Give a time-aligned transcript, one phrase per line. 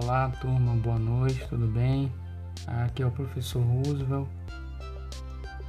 [0.00, 2.12] Olá, turma, boa noite, tudo bem?
[2.68, 4.28] Aqui é o professor Roosevelt.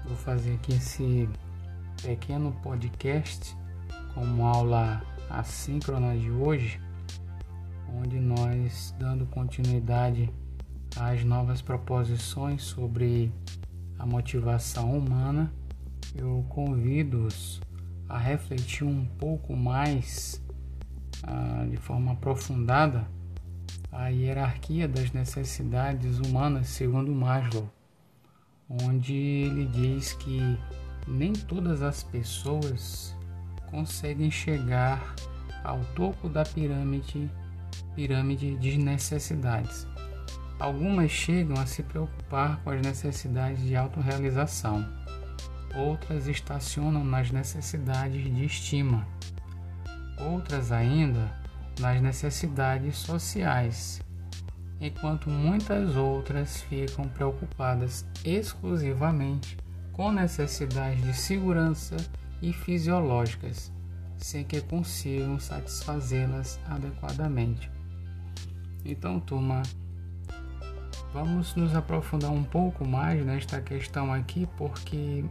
[0.06, 1.28] Vou fazer aqui esse
[2.04, 3.58] pequeno podcast
[4.14, 5.02] como aula
[5.32, 6.80] assíncrona de hoje,
[7.92, 10.32] onde nós, dando continuidade
[10.96, 13.32] às novas proposições sobre
[13.98, 15.52] a motivação humana,
[16.14, 17.60] eu convido-os
[18.08, 20.40] a refletir um pouco mais
[21.24, 23.08] ah, de forma aprofundada
[23.92, 27.70] a hierarquia das necessidades humanas segundo Maslow,
[28.70, 30.58] onde ele diz que
[31.08, 33.16] nem todas as pessoas
[33.72, 35.16] conseguem chegar
[35.64, 37.30] ao topo da pirâmide,
[37.96, 39.88] pirâmide de necessidades.
[40.60, 44.86] Algumas chegam a se preocupar com as necessidades de autorrealização,
[45.76, 49.08] outras estacionam nas necessidades de estima,
[50.20, 51.39] outras ainda
[51.80, 54.02] nas necessidades sociais,
[54.80, 59.58] enquanto muitas outras ficam preocupadas exclusivamente
[59.94, 61.98] com necessidades de segurança
[62.42, 63.72] e fisiológicas,
[64.18, 67.70] sem que consigam satisfazê-las adequadamente.
[68.86, 69.62] Então, turma,
[71.14, 75.26] vamos nos aprofundar um pouco mais nesta questão aqui, porque,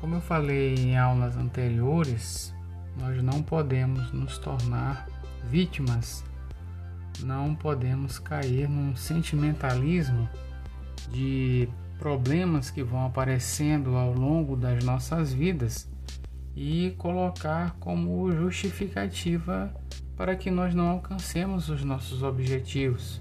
[0.00, 2.54] como eu falei em aulas anteriores,
[2.98, 5.06] nós não podemos nos tornar
[5.50, 6.24] vítimas,
[7.20, 10.28] não podemos cair num sentimentalismo
[11.10, 15.88] de problemas que vão aparecendo ao longo das nossas vidas
[16.56, 19.74] e colocar como justificativa
[20.16, 23.20] para que nós não alcancemos os nossos objetivos.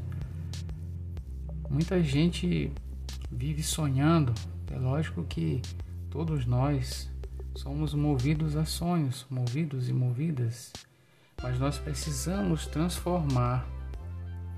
[1.69, 2.71] Muita gente
[3.31, 4.33] vive sonhando,
[4.71, 5.61] é lógico que
[6.09, 7.09] todos nós
[7.55, 10.71] somos movidos a sonhos, movidos e movidas
[11.43, 13.67] mas nós precisamos transformar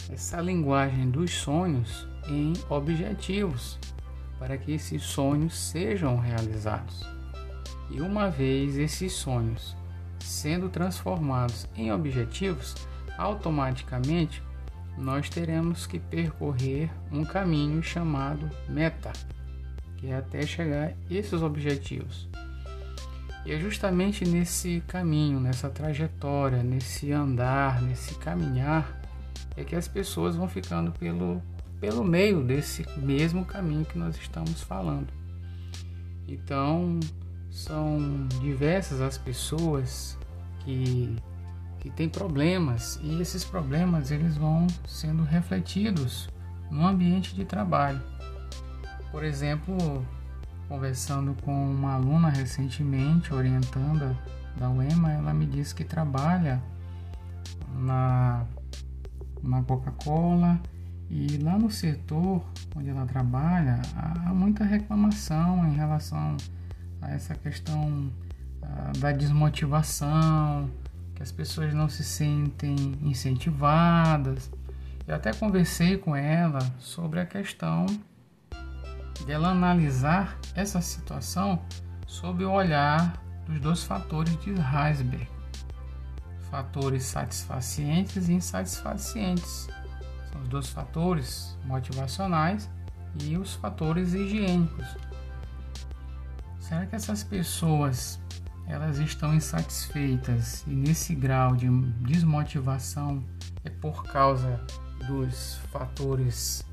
[0.09, 3.79] essa linguagem dos sonhos em objetivos
[4.37, 7.01] para que esses sonhos sejam realizados.
[7.89, 9.75] E uma vez esses sonhos
[10.19, 12.75] sendo transformados em objetivos,
[13.17, 14.43] automaticamente
[14.97, 19.11] nós teremos que percorrer um caminho chamado meta,
[19.97, 22.27] que é até chegar a esses objetivos.
[23.45, 28.99] E é justamente nesse caminho, nessa trajetória, nesse andar, nesse caminhar,
[29.55, 31.41] é que as pessoas vão ficando pelo,
[31.79, 35.07] pelo meio desse mesmo caminho que nós estamos falando.
[36.27, 36.99] Então,
[37.51, 40.17] são diversas as pessoas
[40.61, 41.15] que,
[41.79, 46.27] que têm problemas e esses problemas eles vão sendo refletidos
[46.71, 48.01] no ambiente de trabalho.
[49.11, 50.05] Por exemplo,
[50.67, 54.17] Conversando com uma aluna recentemente, orientanda
[54.57, 56.61] da UEMA, ela me disse que trabalha
[57.75, 58.45] na,
[59.43, 60.59] na Coca-Cola
[61.09, 62.43] e lá no setor
[62.75, 66.35] onde ela trabalha há muita reclamação em relação
[67.01, 68.11] a essa questão
[68.61, 70.69] uh, da desmotivação,
[71.13, 74.49] que as pessoas não se sentem incentivadas.
[75.07, 77.85] Eu até conversei com ela sobre a questão
[79.23, 81.61] dela analisar essa situação
[82.05, 83.13] sob o olhar
[83.45, 85.27] dos dois fatores de Heisberg,
[86.49, 89.67] fatores satisfacientes e insatisfacientes.
[90.31, 92.69] São os dois fatores motivacionais
[93.23, 94.85] e os fatores higiênicos.
[96.59, 98.19] Será que essas pessoas
[98.67, 101.69] elas estão insatisfeitas e nesse grau de
[102.01, 103.23] desmotivação
[103.63, 104.59] é por causa
[105.07, 106.65] dos fatores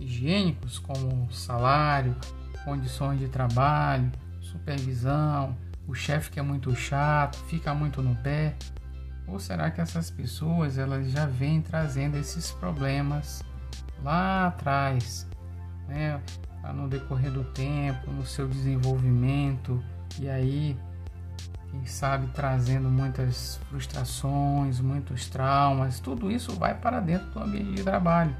[0.00, 2.16] higiênicos como salário,
[2.64, 4.10] condições de trabalho,
[4.40, 8.54] supervisão, o chefe que é muito chato, fica muito no pé?
[9.26, 13.42] Ou será que essas pessoas elas já vêm trazendo esses problemas
[14.02, 15.26] lá atrás,
[15.86, 16.20] né?
[16.74, 19.82] no decorrer do tempo, no seu desenvolvimento
[20.20, 20.76] e aí
[21.70, 27.82] quem sabe trazendo muitas frustrações, muitos traumas, tudo isso vai para dentro do ambiente de
[27.82, 28.34] trabalho.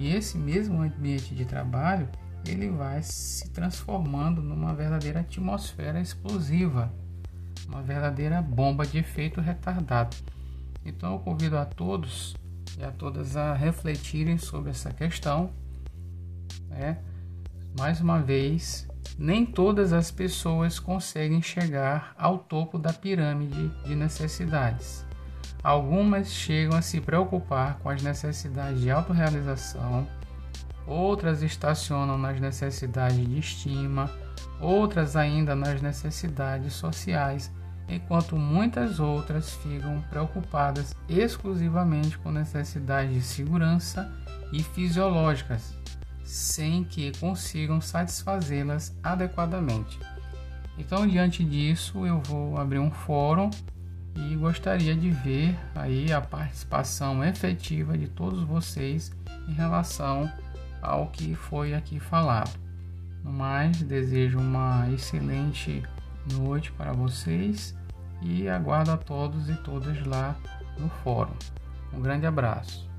[0.00, 2.08] E esse mesmo ambiente de trabalho,
[2.46, 6.92] ele vai se transformando numa verdadeira atmosfera explosiva,
[7.66, 10.16] uma verdadeira bomba de efeito retardado.
[10.84, 12.36] Então eu convido a todos
[12.78, 15.50] e a todas a refletirem sobre essa questão.
[16.68, 16.98] Né?
[17.78, 18.86] Mais uma vez,
[19.18, 25.04] nem todas as pessoas conseguem chegar ao topo da pirâmide de necessidades.
[25.64, 30.06] Algumas chegam a se preocupar com as necessidades de autorrealização,
[30.86, 34.10] outras estacionam nas necessidades de estima,
[34.60, 37.50] outras ainda nas necessidades sociais,
[37.88, 44.12] enquanto muitas outras ficam preocupadas exclusivamente com necessidades de segurança
[44.52, 45.74] e fisiológicas,
[46.22, 49.98] sem que consigam satisfazê-las adequadamente.
[50.76, 53.48] Então, diante disso, eu vou abrir um fórum
[54.16, 59.12] e gostaria de ver aí a participação efetiva de todos vocês
[59.48, 60.30] em relação
[60.80, 62.58] ao que foi aqui falado.
[63.22, 65.82] No mais, desejo uma excelente
[66.32, 67.74] noite para vocês
[68.22, 70.36] e aguardo a todos e todas lá
[70.78, 71.34] no fórum.
[71.92, 72.93] Um grande abraço.